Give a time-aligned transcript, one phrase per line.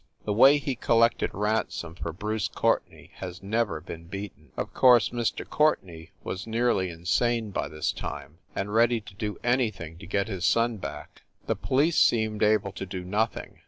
[0.25, 4.51] The way he collected ransom for Bruce Courtenay has never been beaten.
[4.57, 5.47] Of course Mr.
[5.47, 10.43] Courtenay was nearly insane by this time, and ready to do anything to get his
[10.43, 11.21] son back.
[11.45, 13.59] The police seemed able to do noth ing.